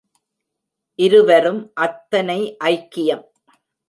இருவரும் 0.99 1.59
அத்தனை 1.77 2.39
ஐக்கியம்! 2.63 3.23